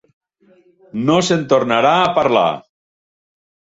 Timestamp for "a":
2.07-2.11